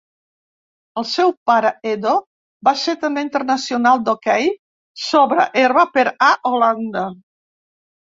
El 1.01 1.05
seu 1.09 1.33
pare 1.51 1.71
Edo 1.89 2.15
va 2.69 2.75
ser 2.85 2.97
també 3.05 3.25
internacional 3.27 4.03
d'hoquei 4.09 4.53
sobre 5.07 5.49
herba 5.65 5.89
per 5.97 6.11
a 6.33 6.35
Holanda. 6.55 7.09